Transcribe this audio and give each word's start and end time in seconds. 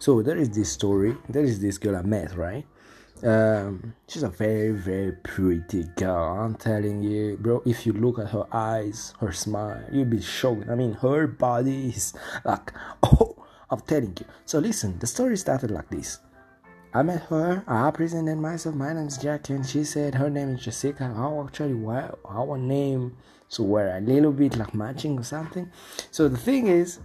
So 0.00 0.22
there 0.22 0.38
is 0.38 0.48
this 0.48 0.72
story. 0.72 1.14
There 1.28 1.44
is 1.44 1.60
this 1.60 1.76
girl 1.76 1.96
I 1.96 2.02
met, 2.02 2.34
right? 2.34 2.64
Um, 3.22 3.94
she's 4.08 4.22
a 4.22 4.30
very, 4.30 4.70
very 4.70 5.12
pretty 5.12 5.84
girl. 5.94 6.40
I'm 6.40 6.54
telling 6.54 7.02
you, 7.02 7.36
bro. 7.38 7.62
If 7.66 7.84
you 7.84 7.92
look 7.92 8.18
at 8.18 8.30
her 8.30 8.46
eyes, 8.50 9.12
her 9.20 9.30
smile, 9.30 9.84
you'll 9.92 10.06
be 10.06 10.22
shocked. 10.22 10.70
I 10.70 10.74
mean, 10.74 10.94
her 10.94 11.26
body 11.26 11.90
is 11.90 12.14
like, 12.46 12.72
oh, 13.02 13.36
I'm 13.68 13.82
telling 13.82 14.16
you. 14.18 14.24
So 14.46 14.58
listen, 14.58 14.98
the 14.98 15.06
story 15.06 15.36
started 15.36 15.70
like 15.70 15.90
this. 15.90 16.18
I 16.94 17.02
met 17.02 17.24
her. 17.24 17.62
I 17.68 17.90
presented 17.90 18.38
myself. 18.38 18.74
My 18.74 18.94
name 18.94 19.06
is 19.06 19.18
Jack, 19.18 19.50
and 19.50 19.66
she 19.66 19.84
said 19.84 20.14
her 20.14 20.30
name 20.30 20.54
is 20.54 20.64
Jessica. 20.64 21.12
How 21.14 21.44
actually, 21.46 21.74
well, 21.74 22.18
our 22.24 22.56
name 22.56 23.16
so 23.50 23.64
we're 23.64 23.96
a 23.96 24.00
little 24.00 24.32
bit 24.32 24.56
like 24.56 24.74
matching 24.74 25.18
or 25.18 25.24
something. 25.24 25.70
So 26.10 26.26
the 26.28 26.38
thing 26.38 26.68
is, 26.68 27.00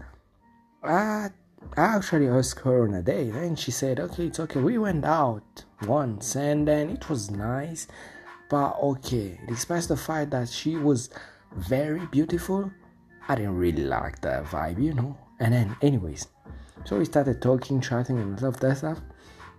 I 0.82 1.32
I 1.78 1.96
actually 1.96 2.28
asked 2.28 2.60
her 2.62 2.84
on 2.84 2.94
a 2.94 3.02
date, 3.02 3.36
and 3.36 3.60
she 3.60 3.72
said, 3.72 4.00
"Okay, 4.00 4.28
it's 4.28 4.40
okay." 4.40 4.60
We 4.60 4.78
went 4.78 5.04
out 5.06 5.66
once, 5.86 6.36
and 6.36 6.68
then 6.68 6.90
it 6.90 7.10
was 7.10 7.30
nice, 7.32 7.88
but 8.50 8.78
okay. 8.82 9.40
Despite 9.48 9.84
the 9.84 9.98
fact 9.98 10.32
that 10.32 10.48
she 10.50 10.78
was 10.78 11.10
very 11.56 12.06
beautiful, 12.08 12.72
I 13.28 13.36
didn't 13.36 13.58
really 13.58 13.84
like 13.84 14.22
the 14.22 14.46
vibe, 14.50 14.82
you 14.82 14.94
know. 14.94 15.18
And 15.40 15.54
then, 15.54 15.76
anyways, 15.82 16.28
so 16.86 16.98
we 16.98 17.06
started 17.06 17.42
talking, 17.42 17.82
chatting, 17.82 18.20
and 18.20 18.38
stuff 18.38 18.60
that 18.60 18.78
stuff 18.78 19.02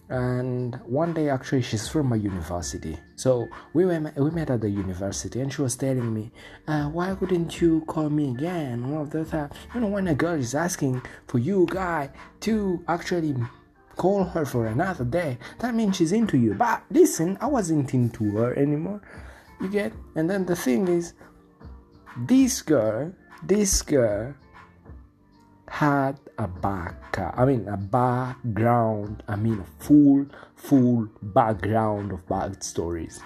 and 0.09 0.77
one 0.87 1.12
day 1.12 1.28
actually 1.28 1.62
she's 1.62 1.88
from 1.88 2.09
my 2.09 2.16
university. 2.16 2.98
So 3.16 3.48
we 3.73 3.87
went 3.87 4.16
we 4.16 4.30
met 4.30 4.51
at 4.51 4.60
the 4.60 4.70
university 4.70 5.41
and 5.41 5.52
she 5.52 5.62
was 5.62 5.77
telling 5.77 6.15
me 6.15 6.30
uh, 6.69 6.84
why 6.84 7.12
wouldn't 7.15 7.60
you 7.60 7.82
call 7.87 8.09
me 8.10 8.30
again? 8.30 8.84
All 8.84 9.02
of 9.02 9.10
that 9.10 9.52
you 9.74 9.80
know 9.80 9.88
when 9.88 10.09
a 10.09 10.15
girl 10.15 10.34
is 10.34 10.55
asking 10.55 11.02
for 11.27 11.38
you 11.38 11.66
guy 11.70 12.10
to 12.41 12.84
actually 12.88 13.34
call 13.96 14.24
her 14.24 14.45
for 14.45 14.66
another 14.66 15.05
day 15.05 15.38
that 15.59 15.74
means 15.74 15.96
she's 15.96 16.12
into 16.12 16.37
you. 16.38 16.54
But 16.54 16.82
listen 16.91 17.37
i 17.41 17.46
wasn't 17.46 17.93
into 17.95 18.30
her 18.37 18.54
anymore. 18.54 19.02
You 19.60 19.68
get? 19.68 19.93
And 20.15 20.29
then 20.30 20.45
the 20.45 20.57
thing 20.57 20.87
is 20.87 21.15
this 22.16 22.63
girl 22.63 23.13
this 23.43 23.82
girl 23.82 24.35
had 25.68 26.18
a 26.38 26.46
back 26.46 27.18
i 27.36 27.45
mean 27.45 27.66
a 27.68 27.76
background 27.76 29.22
i 29.28 29.34
mean 29.34 29.59
a 29.59 29.82
full 29.84 30.26
full 30.56 31.08
background 31.23 32.12
of 32.12 32.26
bad 32.28 32.62
stories. 32.62 33.20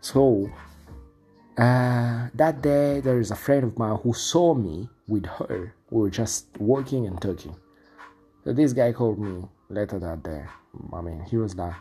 So 0.00 0.50
uh, 1.56 2.28
that 2.34 2.62
day 2.62 3.00
there 3.00 3.18
is 3.18 3.30
a 3.30 3.36
friend 3.36 3.64
of 3.64 3.78
mine 3.78 3.98
who 4.02 4.14
saw 4.14 4.54
me 4.54 4.88
with 5.08 5.26
her. 5.26 5.74
We 5.90 6.02
were 6.02 6.10
just 6.10 6.46
walking 6.58 7.06
and 7.06 7.20
talking. 7.20 7.56
So 8.44 8.52
this 8.52 8.72
guy 8.72 8.92
called 8.92 9.18
me 9.18 9.44
later 9.68 9.98
that 9.98 10.22
day. 10.22 10.44
I 10.92 11.00
mean 11.00 11.24
he 11.28 11.36
was 11.36 11.56
like 11.56 11.74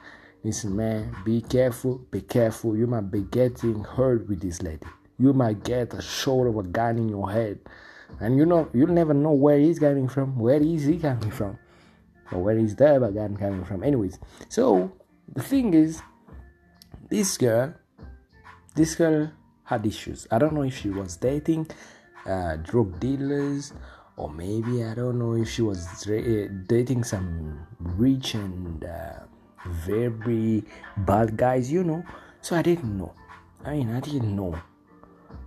listen 0.44 0.76
man 0.76 1.16
be 1.26 1.42
careful 1.42 2.00
be 2.10 2.22
careful. 2.22 2.76
You 2.76 2.88
might 2.88 3.12
be 3.12 3.22
getting 3.22 3.84
hurt 3.84 4.28
with 4.28 4.42
this 4.42 4.62
lady. 4.62 4.88
You 5.20 5.34
might 5.34 5.64
get 5.64 5.94
a 5.94 6.02
shot 6.02 6.48
of 6.48 6.58
a 6.58 6.64
gun 6.64 6.98
in 6.98 7.10
your 7.10 7.30
head 7.32 7.60
and 8.20 8.38
you 8.38 8.46
know 8.46 8.70
you'll 8.74 8.88
never 8.88 9.14
know 9.14 9.32
where 9.32 9.58
he's 9.58 9.80
coming 9.80 10.08
from 10.08 10.38
where 10.38 10.62
is 10.62 10.86
he 10.86 10.98
coming 10.98 11.32
from 11.32 11.58
or 12.32 12.44
where 12.44 12.58
is 12.58 12.76
the 12.76 13.12
guy 13.14 13.40
coming 13.40 13.64
from. 13.64 13.84
Anyways 13.84 14.20
so 14.50 14.92
the 15.34 15.44
thing 15.44 15.74
is 15.74 16.02
this 17.10 17.38
girl 17.38 17.74
this 18.76 18.96
girl 18.96 19.32
had 19.64 19.86
issues. 19.86 20.28
I 20.32 20.38
don't 20.38 20.54
know 20.54 20.64
if 20.64 20.78
she 20.78 20.90
was 20.90 21.18
dating 21.18 21.68
uh, 22.26 22.58
drug 22.58 23.00
dealers 23.00 23.74
or 24.18 24.30
maybe 24.30 24.84
i 24.84 24.94
don't 24.94 25.20
know 25.20 25.34
if 25.34 25.48
she 25.50 25.62
was 25.62 25.88
dating 26.66 27.04
some 27.04 27.66
rich 27.80 28.34
and 28.34 28.84
uh, 28.84 29.20
very 29.68 30.64
bad 30.98 31.38
guys 31.38 31.72
you 31.72 31.84
know. 31.84 32.04
So 32.42 32.56
i 32.56 32.62
didn't 32.62 32.98
know. 32.98 33.14
I 33.66 33.74
mean 33.74 33.94
i 33.94 34.00
didn't 34.00 34.36
know 34.36 34.60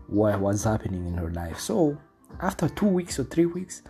what 0.06 0.41
was 0.41 0.65
happening 0.65 1.06
in 1.06 1.15
her 1.15 1.31
life. 1.31 1.60
So 1.60 1.97
after 2.41 2.68
two 2.68 2.86
weeks 2.86 3.18
or 3.18 3.24
three 3.24 3.46
weeks, 3.46 3.82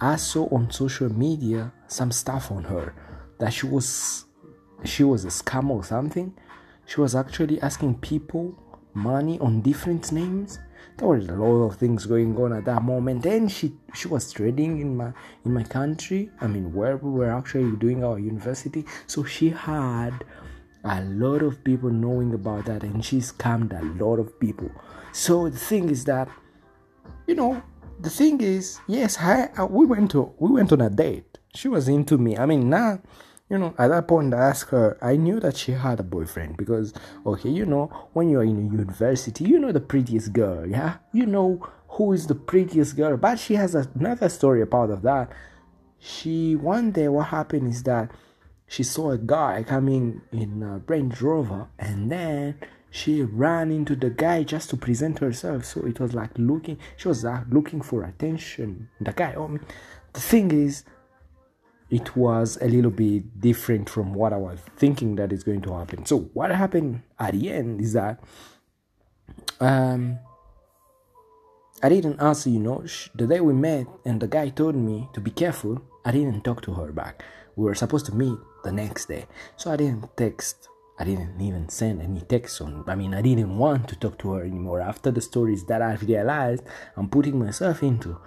I 0.00 0.16
saw 0.16 0.46
on 0.48 0.70
social 0.70 1.12
media 1.12 1.72
some 1.86 2.12
stuff 2.12 2.50
on 2.50 2.64
her 2.64 2.94
that 3.38 3.52
she 3.52 3.66
was 3.66 4.24
she 4.84 5.04
was 5.04 5.24
a 5.24 5.28
scam 5.28 5.70
or 5.70 5.84
something. 5.84 6.34
She 6.86 7.00
was 7.00 7.14
actually 7.14 7.60
asking 7.60 7.98
people 7.98 8.54
money 8.94 9.38
on 9.40 9.60
different 9.60 10.12
names. 10.12 10.58
There 10.96 11.08
were 11.08 11.16
a 11.16 11.20
lot 11.20 11.66
of 11.66 11.76
things 11.76 12.06
going 12.06 12.36
on 12.38 12.52
at 12.52 12.64
that 12.66 12.82
moment. 12.82 13.22
Then 13.22 13.48
she 13.48 13.74
she 13.94 14.08
was 14.08 14.32
trading 14.32 14.80
in 14.80 14.96
my 14.96 15.12
in 15.44 15.52
my 15.52 15.62
country. 15.62 16.30
I 16.40 16.46
mean 16.46 16.72
where 16.74 16.96
we 16.96 17.10
were 17.10 17.30
actually 17.30 17.76
doing 17.76 18.04
our 18.04 18.18
university. 18.18 18.84
So 19.06 19.24
she 19.24 19.50
had 19.50 20.24
a 20.84 21.02
lot 21.04 21.42
of 21.42 21.64
people 21.64 21.90
knowing 21.90 22.32
about 22.34 22.66
that 22.66 22.82
and 22.82 23.04
she 23.04 23.18
scammed 23.18 23.72
a 23.78 24.04
lot 24.04 24.18
of 24.18 24.38
people. 24.38 24.70
So 25.12 25.48
the 25.48 25.58
thing 25.58 25.90
is 25.90 26.04
that 26.04 26.28
you 27.26 27.34
know, 27.34 27.62
the 28.00 28.10
thing 28.10 28.40
is, 28.40 28.78
yes, 28.86 29.18
I, 29.18 29.50
I, 29.56 29.64
we 29.64 29.86
went 29.86 30.10
to 30.12 30.32
we 30.38 30.50
went 30.50 30.72
on 30.72 30.80
a 30.80 30.90
date. 30.90 31.38
She 31.54 31.68
was 31.68 31.88
into 31.88 32.18
me. 32.18 32.36
I 32.36 32.46
mean, 32.46 32.68
now, 32.68 33.00
you 33.48 33.58
know, 33.58 33.74
at 33.78 33.88
that 33.88 34.08
point, 34.08 34.34
I 34.34 34.48
asked 34.48 34.70
her. 34.70 34.98
I 35.00 35.16
knew 35.16 35.40
that 35.40 35.56
she 35.56 35.72
had 35.72 36.00
a 36.00 36.02
boyfriend 36.02 36.56
because, 36.56 36.92
okay, 37.24 37.48
you 37.48 37.64
know, 37.64 37.86
when 38.12 38.28
you're 38.28 38.42
in 38.42 38.58
a 38.58 38.72
university, 38.72 39.44
you 39.44 39.58
know 39.58 39.72
the 39.72 39.80
prettiest 39.80 40.32
girl, 40.32 40.66
yeah, 40.66 40.96
you 41.12 41.26
know 41.26 41.66
who 41.88 42.12
is 42.12 42.26
the 42.26 42.34
prettiest 42.34 42.96
girl. 42.96 43.16
But 43.16 43.38
she 43.38 43.54
has 43.54 43.74
another 43.74 44.28
story 44.28 44.62
about 44.62 44.90
of 44.90 45.02
that. 45.02 45.32
She 45.98 46.54
one 46.54 46.92
day, 46.92 47.08
what 47.08 47.28
happened 47.28 47.68
is 47.68 47.82
that 47.84 48.10
she 48.66 48.82
saw 48.82 49.12
a 49.12 49.18
guy 49.18 49.62
coming 49.62 50.22
in 50.32 50.62
a 50.62 50.76
uh, 50.76 50.78
Range 50.86 51.20
Rover, 51.22 51.68
and 51.78 52.10
then 52.10 52.58
she 52.96 53.22
ran 53.22 53.70
into 53.70 53.94
the 53.94 54.08
guy 54.08 54.42
just 54.42 54.70
to 54.70 54.76
present 54.76 55.18
herself. 55.18 55.66
So 55.66 55.82
it 55.82 56.00
was 56.00 56.14
like 56.14 56.30
looking 56.38 56.78
she 56.96 57.08
was 57.08 57.24
like 57.24 57.44
looking 57.50 57.82
for 57.82 58.04
attention. 58.04 58.88
The 59.00 59.12
guy 59.12 59.34
oh, 59.36 59.58
the 60.14 60.20
thing 60.20 60.50
is 60.50 60.84
it 61.90 62.16
was 62.16 62.58
a 62.62 62.66
little 62.66 62.90
bit 62.90 63.40
different 63.40 63.88
from 63.88 64.12
what 64.12 64.32
i 64.32 64.36
was 64.36 64.58
thinking 64.76 65.14
that 65.16 65.30
is 65.30 65.44
going 65.44 65.60
to 65.62 65.74
happen. 65.74 66.06
So 66.06 66.20
what 66.32 66.50
happened 66.50 67.02
at 67.18 67.32
the 67.32 67.50
end 67.50 67.80
is 67.82 67.92
that 67.92 68.18
um 69.60 70.18
i 71.82 71.88
didn't 71.88 72.20
answer 72.20 72.48
you 72.48 72.58
know 72.60 72.84
the 73.14 73.26
day 73.26 73.40
we 73.40 73.52
met 73.52 73.86
and 74.04 74.20
the 74.20 74.26
guy 74.26 74.48
told 74.48 74.74
me 74.74 75.08
to 75.12 75.20
be 75.20 75.30
careful 75.30 75.80
i 76.04 76.10
didn't 76.10 76.42
talk 76.44 76.62
to 76.62 76.72
her 76.72 76.92
back. 76.92 77.22
We 77.56 77.64
were 77.64 77.74
supposed 77.74 78.06
to 78.06 78.14
meet 78.14 78.38
the 78.64 78.72
next 78.72 79.06
day. 79.06 79.26
So 79.56 79.70
i 79.70 79.76
didn't 79.76 80.16
text 80.16 80.70
I 80.98 81.04
didn't 81.04 81.40
even 81.40 81.68
send 81.68 82.00
any 82.00 82.22
text 82.22 82.60
on. 82.62 82.84
I 82.86 82.94
mean, 82.94 83.12
I 83.12 83.20
didn't 83.20 83.58
want 83.58 83.88
to 83.88 83.96
talk 83.96 84.18
to 84.20 84.32
her 84.32 84.44
anymore 84.44 84.80
after 84.80 85.10
the 85.10 85.20
stories 85.20 85.64
that 85.66 85.82
I've 85.82 86.02
realized 86.02 86.64
I'm 86.96 87.08
putting 87.08 87.38
myself 87.38 87.82
into. 87.82 88.18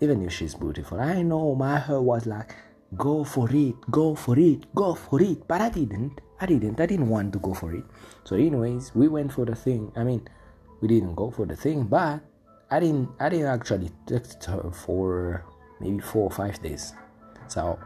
Even 0.00 0.22
if 0.22 0.32
she's 0.32 0.54
beautiful, 0.54 1.00
I 1.00 1.22
know 1.22 1.54
my 1.54 1.78
heart 1.78 2.02
was 2.02 2.26
like, 2.26 2.54
go 2.96 3.24
for 3.24 3.48
it, 3.50 3.76
go 3.90 4.14
for 4.14 4.38
it, 4.38 4.74
go 4.74 4.94
for 4.94 5.22
it. 5.22 5.48
But 5.48 5.62
I 5.62 5.70
didn't. 5.70 6.20
I 6.38 6.44
didn't. 6.44 6.78
I 6.78 6.84
didn't 6.84 7.08
want 7.08 7.32
to 7.32 7.38
go 7.38 7.54
for 7.54 7.74
it. 7.74 7.84
So, 8.24 8.36
anyways, 8.36 8.94
we 8.94 9.08
went 9.08 9.32
for 9.32 9.46
the 9.46 9.54
thing. 9.54 9.90
I 9.96 10.04
mean, 10.04 10.28
we 10.82 10.88
didn't 10.88 11.14
go 11.14 11.30
for 11.30 11.46
the 11.46 11.56
thing, 11.56 11.84
but 11.84 12.20
I 12.70 12.80
didn't. 12.80 13.08
I 13.18 13.30
didn't 13.30 13.46
actually 13.46 13.90
text 14.06 14.44
her 14.44 14.70
for 14.70 15.46
maybe 15.80 16.00
four 16.00 16.24
or 16.24 16.30
five 16.30 16.62
days. 16.62 16.92
So 17.48 17.78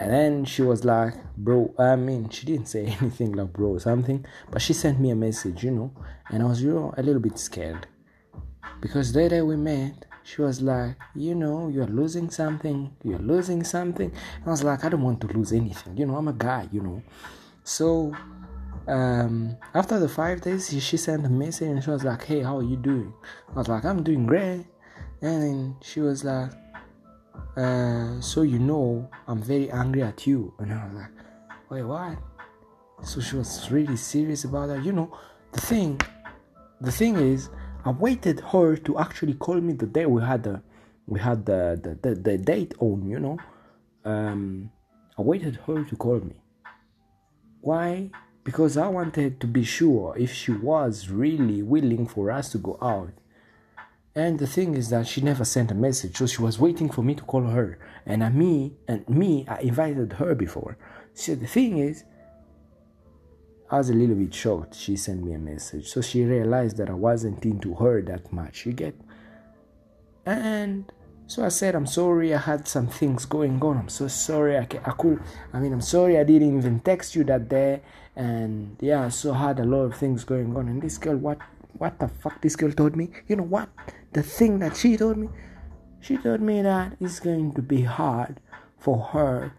and 0.00 0.12
then 0.12 0.44
she 0.44 0.62
was 0.62 0.84
like, 0.84 1.14
bro, 1.36 1.74
I 1.78 1.96
mean, 1.96 2.28
she 2.30 2.46
didn't 2.46 2.68
say 2.68 2.86
anything 3.00 3.32
like 3.32 3.52
bro 3.52 3.70
or 3.70 3.80
something, 3.80 4.24
but 4.50 4.62
she 4.62 4.72
sent 4.72 5.00
me 5.00 5.10
a 5.10 5.16
message, 5.16 5.64
you 5.64 5.72
know, 5.72 5.92
and 6.30 6.42
I 6.42 6.46
was, 6.46 6.62
you 6.62 6.72
know, 6.72 6.94
a 6.96 7.02
little 7.02 7.20
bit 7.20 7.38
scared. 7.38 7.86
Because 8.80 9.12
the 9.12 9.28
day 9.28 9.42
we 9.42 9.56
met, 9.56 10.06
she 10.22 10.42
was 10.42 10.60
like, 10.60 10.96
you 11.16 11.34
know, 11.34 11.68
you're 11.68 11.86
losing 11.86 12.30
something, 12.30 12.94
you're 13.02 13.18
losing 13.18 13.64
something. 13.64 14.10
And 14.36 14.46
I 14.46 14.50
was 14.50 14.62
like, 14.62 14.84
I 14.84 14.88
don't 14.88 15.02
want 15.02 15.20
to 15.22 15.26
lose 15.28 15.52
anything, 15.52 15.96
you 15.96 16.06
know, 16.06 16.16
I'm 16.16 16.28
a 16.28 16.32
guy, 16.32 16.68
you 16.70 16.80
know. 16.80 17.02
So, 17.64 18.14
um, 18.86 19.56
after 19.74 19.98
the 19.98 20.08
five 20.08 20.42
days, 20.42 20.70
she 20.82 20.96
sent 20.96 21.26
a 21.26 21.28
message 21.28 21.68
and 21.68 21.82
she 21.82 21.90
was 21.90 22.04
like, 22.04 22.24
hey, 22.24 22.42
how 22.42 22.58
are 22.58 22.62
you 22.62 22.76
doing? 22.76 23.12
I 23.50 23.58
was 23.58 23.68
like, 23.68 23.84
I'm 23.84 24.02
doing 24.02 24.26
great. 24.26 24.64
And 25.20 25.42
then 25.42 25.76
she 25.82 26.00
was 26.00 26.24
like, 26.24 26.52
uh, 27.58 28.20
so 28.20 28.42
you 28.42 28.58
know 28.58 29.08
I'm 29.26 29.42
very 29.42 29.70
angry 29.70 30.02
at 30.02 30.26
you. 30.26 30.54
And 30.58 30.72
I 30.72 30.86
was 30.86 30.94
like, 30.94 31.10
wait, 31.68 31.82
what? 31.82 32.18
So 33.02 33.20
she 33.20 33.36
was 33.36 33.70
really 33.70 33.96
serious 33.96 34.44
about 34.44 34.68
that. 34.68 34.84
You 34.84 34.92
know, 34.92 35.16
the 35.52 35.60
thing, 35.60 36.00
the 36.80 36.92
thing 36.92 37.16
is, 37.16 37.50
I 37.84 37.90
waited 37.90 38.40
her 38.40 38.76
to 38.76 38.98
actually 38.98 39.34
call 39.34 39.60
me 39.60 39.72
the 39.72 39.86
day 39.86 40.06
we 40.06 40.22
had 40.22 40.44
the, 40.44 40.62
we 41.06 41.18
had 41.18 41.46
the 41.46 41.80
the, 41.82 42.08
the, 42.08 42.14
the 42.14 42.38
date 42.38 42.74
on. 42.78 43.08
You 43.08 43.18
know, 43.18 43.38
um, 44.04 44.70
I 45.18 45.22
waited 45.22 45.56
her 45.66 45.84
to 45.84 45.96
call 45.96 46.20
me. 46.20 46.40
Why? 47.60 48.10
Because 48.44 48.76
I 48.76 48.88
wanted 48.88 49.40
to 49.40 49.46
be 49.46 49.64
sure 49.64 50.16
if 50.16 50.32
she 50.32 50.52
was 50.52 51.08
really 51.10 51.62
willing 51.62 52.06
for 52.06 52.30
us 52.30 52.50
to 52.52 52.58
go 52.58 52.78
out 52.80 53.12
And 54.18 54.36
the 54.36 54.48
thing 54.48 54.74
is 54.74 54.90
that 54.90 55.06
she 55.06 55.20
never 55.20 55.44
sent 55.44 55.70
a 55.70 55.76
message, 55.76 56.16
so 56.16 56.26
she 56.26 56.42
was 56.42 56.58
waiting 56.58 56.90
for 56.90 57.02
me 57.02 57.14
to 57.14 57.22
call 57.22 57.44
her. 57.44 57.78
And 58.04 58.24
I, 58.24 58.30
me 58.30 58.72
and 58.88 59.08
me, 59.08 59.46
I 59.46 59.60
invited 59.60 60.14
her 60.14 60.34
before. 60.34 60.76
So 61.14 61.36
the 61.36 61.46
thing 61.46 61.78
is, 61.78 62.02
I 63.70 63.78
was 63.78 63.90
a 63.90 63.94
little 63.94 64.16
bit 64.16 64.34
shocked. 64.34 64.74
She 64.74 64.96
sent 64.96 65.22
me 65.22 65.34
a 65.34 65.38
message, 65.38 65.86
so 65.88 66.00
she 66.00 66.24
realized 66.24 66.78
that 66.78 66.90
I 66.90 66.94
wasn't 66.94 67.44
into 67.44 67.74
her 67.76 68.02
that 68.02 68.32
much. 68.32 68.66
You 68.66 68.72
get? 68.72 68.96
And 70.26 70.92
so 71.28 71.44
I 71.44 71.48
said, 71.48 71.76
I'm 71.76 71.86
sorry, 71.86 72.34
I 72.34 72.38
had 72.38 72.66
some 72.66 72.88
things 72.88 73.24
going 73.24 73.62
on. 73.62 73.78
I'm 73.78 73.88
so 73.88 74.08
sorry. 74.08 74.56
I, 74.56 74.62
I 74.62 74.94
could, 74.98 75.22
I 75.52 75.60
mean, 75.60 75.72
I'm 75.72 75.80
sorry 75.80 76.18
I 76.18 76.24
didn't 76.24 76.58
even 76.58 76.80
text 76.80 77.14
you 77.14 77.22
that 77.24 77.48
day. 77.48 77.82
And 78.16 78.78
yeah, 78.80 79.10
so 79.10 79.32
I 79.32 79.38
had 79.46 79.60
a 79.60 79.64
lot 79.64 79.82
of 79.82 79.94
things 79.94 80.24
going 80.24 80.56
on. 80.56 80.66
And 80.66 80.82
this 80.82 80.98
girl, 80.98 81.18
what, 81.18 81.38
what 81.76 81.98
the 81.98 82.08
fuck 82.08 82.40
this 82.42 82.56
girl 82.56 82.72
told 82.72 82.96
me? 82.96 83.10
You 83.26 83.36
know 83.36 83.44
what? 83.44 83.68
The 84.12 84.22
thing 84.22 84.58
that 84.60 84.76
she 84.76 84.96
told 84.96 85.16
me? 85.16 85.28
She 86.00 86.16
told 86.16 86.40
me 86.40 86.62
that 86.62 86.96
it's 87.00 87.20
going 87.20 87.52
to 87.54 87.62
be 87.62 87.82
hard 87.82 88.40
for 88.78 88.98
her 89.12 89.52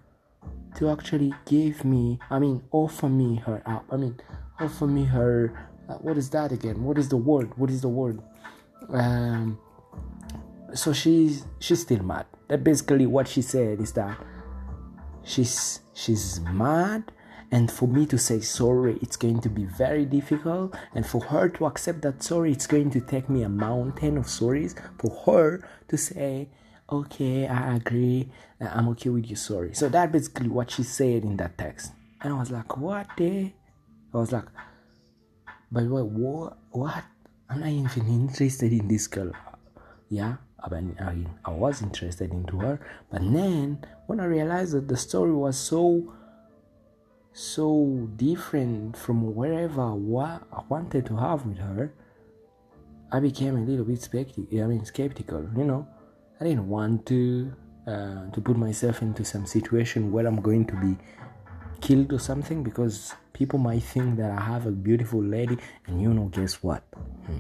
to 0.76 0.90
actually 0.90 1.34
give 1.46 1.84
me, 1.84 2.20
I 2.30 2.40
mean, 2.40 2.64
offer 2.72 3.10
me 3.10 3.36
her 3.46 3.62
up. 3.66 3.86
I 3.92 3.98
mean, 3.98 4.20
offer 4.60 4.88
me 4.88 5.06
her, 5.06 5.68
uh, 5.90 5.96
what 5.96 6.18
is 6.18 6.30
that 6.32 6.52
again? 6.52 6.84
What 6.84 6.98
is 6.98 7.10
the 7.10 7.18
word? 7.18 7.58
What 7.58 7.70
is 7.70 7.82
the 7.82 7.90
word? 7.90 8.22
Um, 8.90 9.60
so 10.74 10.94
she's 10.94 11.46
she's 11.60 11.82
still 11.82 12.04
mad. 12.04 12.26
That 12.48 12.64
basically 12.64 13.06
what 13.06 13.28
she 13.28 13.42
said 13.42 13.82
is 13.82 13.92
that 13.94 14.18
she's 15.24 15.82
she's 15.94 16.40
mad 16.42 17.12
and 17.52 17.72
for 17.72 17.88
me 17.88 18.06
to 18.06 18.18
say 18.18 18.40
sorry 18.40 18.98
it's 19.02 19.18
going 19.18 19.42
to 19.42 19.50
be 19.50 19.66
very 19.66 20.06
difficult. 20.06 20.76
And 20.94 21.06
for 21.06 21.22
her 21.26 21.50
to 21.50 21.66
accept 21.66 22.02
that 22.04 22.24
sorry 22.24 22.52
it's 22.52 22.68
going 22.68 22.92
to 22.92 23.02
take 23.02 23.30
me 23.30 23.44
a 23.44 23.50
mountain 23.50 24.18
of 24.18 24.28
stories 24.28 24.76
for 25.00 25.12
her 25.26 25.68
to 25.88 25.98
say 25.98 26.50
okay 26.92 27.48
i 27.48 27.76
agree 27.76 28.32
uh, 28.60 28.66
i'm 28.74 28.88
okay 28.90 29.10
with 29.10 29.30
you 29.30 29.36
sorry. 29.36 29.74
So 29.74 29.90
that 29.90 30.12
basically 30.12 30.50
what 30.50 30.72
she 30.72 30.84
said 30.84 31.24
in 31.24 31.38
that 31.38 31.58
text. 31.58 31.92
And 32.22 32.34
i 32.34 32.40
was 32.40 32.52
like 32.52 32.78
what 32.78 33.08
i 33.20 33.54
was 34.14 34.32
like 34.32 34.46
but 35.72 35.84
what 35.86 36.06
what 36.06 36.58
what? 36.72 37.04
I'm 37.50 37.62
not 37.62 37.70
even 37.70 38.08
interested 38.08 38.72
in 38.72 38.88
this 38.88 39.08
girl. 39.08 39.32
Yeah 40.10 40.38
I 40.62 41.52
was 41.52 41.82
interested 41.82 42.32
into 42.32 42.60
her. 42.60 42.80
But 43.12 43.22
then 43.22 43.86
when 44.08 44.20
i 44.20 44.26
realized 44.26 44.74
that 44.74 44.88
the 44.88 44.98
story 44.98 45.32
was 45.32 45.58
so 45.58 46.14
so 47.34 48.08
different 48.16 48.98
from 48.98 49.36
wherever 49.36 49.82
I, 49.82 49.94
wa- 49.94 50.40
I 50.52 50.62
wanted 50.68 51.06
to 51.08 51.16
have 51.18 51.46
with 51.46 51.58
her 51.58 51.94
i 53.12 53.20
became 53.20 53.56
a 53.58 53.62
little 53.62 53.86
bit 53.86 54.02
skeptical 54.02 54.64
i 54.64 54.68
mean 54.68 54.86
skeptical 54.86 55.48
you 55.56 55.64
know 55.64 55.88
i 56.40 56.44
didn't 56.44 56.68
want 56.68 57.06
to 57.08 57.54
uh, 57.88 58.30
to 58.32 58.42
put 58.42 58.58
myself 58.58 59.02
into 59.02 59.24
some 59.24 59.46
situation 59.46 60.12
where 60.12 60.28
i'm 60.28 60.42
going 60.42 60.66
to 60.66 60.76
be 60.76 60.98
killed 61.82 62.12
or 62.12 62.20
something 62.20 62.62
because 62.64 63.14
people 63.34 63.58
might 63.58 63.84
think 63.84 64.18
that 64.18 64.32
i 64.32 64.42
have 64.42 64.66
a 64.66 64.72
beautiful 64.72 65.24
lady 65.24 65.58
and 65.88 66.02
you 66.02 66.14
know 66.14 66.26
guess 66.26 66.62
what 66.64 66.84
hmm 67.26 67.40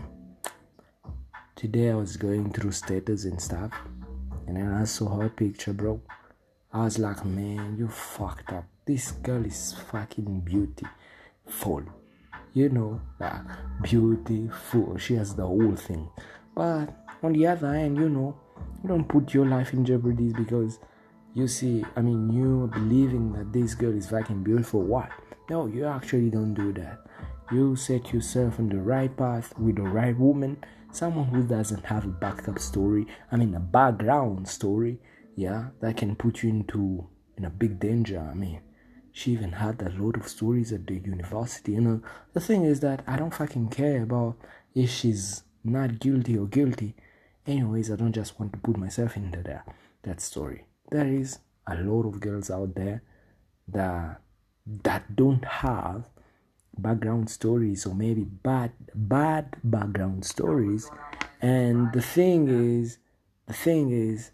Today 1.60 1.90
I 1.92 1.96
was 1.96 2.16
going 2.16 2.54
through 2.54 2.72
status 2.72 3.26
and 3.26 3.42
stuff, 3.42 3.72
and 4.48 4.56
then 4.56 4.72
I 4.72 4.86
saw 4.86 5.20
her 5.20 5.28
picture, 5.28 5.74
bro. 5.74 6.02
I 6.72 6.86
was 6.86 6.98
like, 6.98 7.26
man, 7.26 7.76
you 7.78 7.90
fucked 7.90 8.54
up. 8.54 8.64
This 8.90 9.12
girl 9.12 9.46
is 9.46 9.76
fucking 9.92 10.40
beautiful. 10.40 11.84
You 12.54 12.70
know, 12.70 13.00
like 13.20 13.44
beautiful. 13.84 14.98
She 14.98 15.14
has 15.14 15.36
the 15.36 15.46
whole 15.46 15.76
thing. 15.76 16.10
But 16.56 16.88
on 17.22 17.34
the 17.34 17.46
other 17.46 17.72
hand, 17.72 17.98
you 17.98 18.10
know, 18.10 18.36
you 18.82 18.90
don't 18.90 19.08
put 19.08 19.32
your 19.32 19.46
life 19.46 19.74
in 19.74 19.86
jeopardy 19.86 20.34
because 20.34 20.80
you 21.36 21.48
see, 21.48 21.86
I 21.96 22.02
mean, 22.02 22.32
you 22.34 22.68
believing 22.74 23.32
that 23.34 23.54
this 23.54 23.76
girl 23.76 23.96
is 23.96 24.10
fucking 24.10 24.42
beautiful. 24.42 24.82
What? 24.82 25.12
No, 25.52 25.68
you 25.68 25.86
actually 25.86 26.32
don't 26.32 26.56
do 26.56 26.74
that. 26.74 26.98
You 27.52 27.76
set 27.76 28.12
yourself 28.12 28.58
on 28.58 28.70
the 28.70 28.78
right 28.78 29.16
path 29.16 29.54
with 29.60 29.76
the 29.76 29.84
right 29.84 30.18
woman 30.18 30.58
someone 30.92 31.28
who 31.28 31.44
doesn't 31.44 31.86
have 31.86 32.04
a 32.04 32.08
backup 32.08 32.58
story 32.58 33.06
i 33.32 33.36
mean 33.36 33.54
a 33.54 33.60
background 33.60 34.48
story 34.48 34.98
yeah 35.36 35.68
that 35.82 35.96
can 35.96 36.16
put 36.16 36.42
you 36.42 36.50
into 36.50 37.08
in 37.38 37.46
a 37.46 37.50
big 37.52 37.80
danger 37.80 38.20
i 38.20 38.34
mean 38.34 38.60
she 39.12 39.32
even 39.32 39.54
had 39.54 39.82
a 39.82 39.90
lot 40.02 40.16
of 40.16 40.28
stories 40.28 40.72
at 40.72 40.88
the 40.88 40.96
university 40.96 41.74
you 41.74 41.82
know. 41.82 42.02
The 42.34 42.40
thing 42.40 42.64
is 42.64 42.80
that 42.82 43.04
i 43.08 43.16
don't 43.18 43.34
fucking 43.34 43.70
care 43.70 44.04
about 44.04 44.38
if 44.74 44.90
she's 44.90 45.44
not 45.64 46.00
guilty 46.00 46.38
or 46.38 46.48
guilty. 46.48 46.96
Anyways 47.46 47.92
i 47.92 47.96
don't 47.96 48.14
just 48.14 48.40
want 48.40 48.54
to 48.54 48.60
put 48.60 48.78
myself 48.78 49.16
into 49.18 49.42
that 49.44 49.68
that 50.04 50.22
story. 50.22 50.66
There 50.92 51.08
is 51.08 51.40
a 51.68 51.76
lot 51.76 52.06
of 52.06 52.20
girls 52.20 52.50
out 52.50 52.76
there 52.76 53.04
that 53.68 54.22
that 54.84 55.16
don't 55.16 55.46
have 55.46 56.10
background 56.78 57.30
stories 57.30 57.86
or 57.86 57.94
maybe 57.94 58.24
bad 58.24 58.72
bad 58.96 59.58
background 59.64 60.26
stories. 60.26 60.90
And 61.42 61.92
the 61.94 62.02
thing 62.02 62.48
is 62.48 62.98
the 63.48 63.54
thing 63.54 63.92
is 63.92 64.32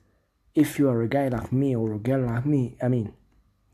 if 0.56 0.80
you 0.80 0.89
are 0.89 1.01
a 1.01 1.07
guy 1.07 1.27
like 1.27 1.51
me 1.51 1.75
or 1.75 1.94
a 1.94 2.00
girl 2.00 2.25
like 2.25 2.45
me 2.45 2.77
i 2.81 2.88
mean 2.88 3.13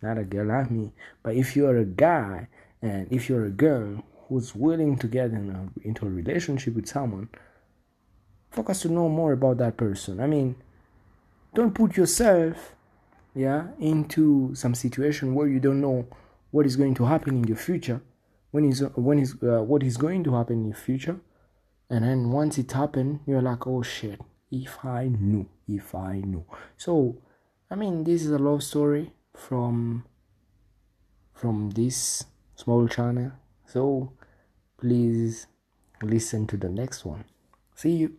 not 0.01 0.17
a 0.17 0.23
girl 0.23 0.47
like 0.47 0.71
me. 0.71 0.91
But 1.23 1.35
if 1.35 1.55
you're 1.55 1.77
a 1.77 1.85
guy 1.85 2.47
and 2.81 3.07
if 3.11 3.29
you're 3.29 3.45
a 3.45 3.51
girl 3.51 4.03
who's 4.27 4.55
willing 4.55 4.97
to 4.97 5.07
get 5.07 5.31
in 5.31 5.49
a, 5.49 5.87
into 5.87 6.05
a 6.05 6.09
relationship 6.09 6.73
with 6.75 6.87
someone 6.87 7.29
focus 8.49 8.81
to 8.81 8.89
know 8.89 9.09
more 9.09 9.33
about 9.33 9.57
that 9.57 9.77
person. 9.77 10.19
I 10.19 10.27
mean 10.27 10.55
don't 11.53 11.73
put 11.73 11.97
yourself 11.97 12.73
yeah 13.35 13.67
into 13.79 14.53
some 14.55 14.73
situation 14.73 15.35
where 15.35 15.47
you 15.47 15.59
don't 15.59 15.81
know 15.81 16.07
what 16.51 16.65
is 16.65 16.75
going 16.75 16.93
to 16.95 17.05
happen 17.05 17.37
in 17.37 17.43
your 17.45 17.57
future 17.57 18.01
when 18.51 18.65
is 18.65 18.81
when 18.95 19.19
is 19.19 19.35
uh, 19.43 19.61
what 19.63 19.83
is 19.83 19.97
going 19.97 20.23
to 20.23 20.35
happen 20.35 20.63
in 20.63 20.69
the 20.69 20.75
future. 20.75 21.19
And 21.89 22.05
then 22.05 22.31
once 22.31 22.57
it 22.57 22.71
happened 22.71 23.19
you're 23.25 23.41
like 23.41 23.67
oh 23.67 23.81
shit. 23.81 24.19
If 24.49 24.83
i 24.83 25.07
knew 25.07 25.47
if 25.67 25.93
i 25.93 26.19
knew. 26.19 26.45
So 26.77 27.17
i 27.69 27.75
mean 27.75 28.03
this 28.03 28.23
is 28.23 28.31
a 28.31 28.39
love 28.39 28.63
story 28.63 29.13
from 29.35 30.05
from 31.33 31.71
this 31.71 32.25
small 32.55 32.87
channel. 32.87 33.31
So 33.65 34.13
please 34.77 35.47
listen 36.03 36.47
to 36.47 36.57
the 36.57 36.69
next 36.69 37.05
one. 37.05 37.25
See 37.75 37.91
you 37.91 38.17